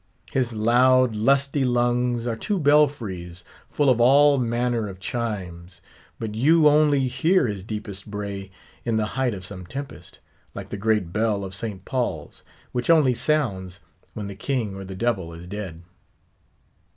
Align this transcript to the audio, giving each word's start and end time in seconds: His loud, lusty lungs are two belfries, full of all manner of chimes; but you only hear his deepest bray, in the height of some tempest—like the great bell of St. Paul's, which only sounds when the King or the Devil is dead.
His 0.31 0.51
loud, 0.51 1.15
lusty 1.15 1.63
lungs 1.63 2.25
are 2.25 2.35
two 2.35 2.57
belfries, 2.57 3.45
full 3.69 3.87
of 3.87 4.01
all 4.01 4.39
manner 4.39 4.87
of 4.87 4.99
chimes; 4.99 5.79
but 6.17 6.33
you 6.33 6.67
only 6.67 7.01
hear 7.07 7.45
his 7.45 7.63
deepest 7.63 8.09
bray, 8.09 8.49
in 8.83 8.97
the 8.97 9.05
height 9.13 9.35
of 9.35 9.45
some 9.45 9.63
tempest—like 9.63 10.69
the 10.69 10.75
great 10.77 11.13
bell 11.13 11.43
of 11.43 11.53
St. 11.53 11.85
Paul's, 11.85 12.43
which 12.71 12.89
only 12.89 13.13
sounds 13.13 13.79
when 14.15 14.25
the 14.25 14.33
King 14.33 14.73
or 14.73 14.83
the 14.83 14.95
Devil 14.95 15.35
is 15.35 15.45
dead. 15.45 15.83